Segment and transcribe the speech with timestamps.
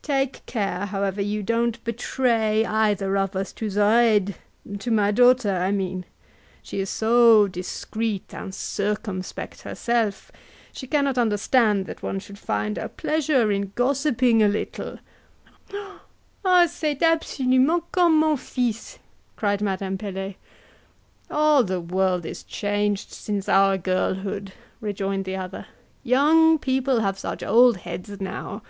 [0.00, 4.34] Take care, however, you don't betray either of us to Zoraide
[4.78, 6.06] to my daughter, I mean;
[6.62, 10.32] she is so discreet and circumspect herself,
[10.72, 15.00] she cannot understand that one should find a pleasure in gossiping a little"
[16.72, 18.98] "C'est absolument comme mon fils!"
[19.36, 20.36] cried Madame Pelet.
[21.30, 25.66] "All the world is so changed since our girlhood!" rejoined the other:
[26.02, 28.62] "young people have such old heads now.